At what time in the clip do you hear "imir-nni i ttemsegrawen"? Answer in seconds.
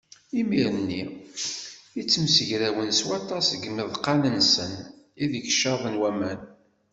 0.39-2.89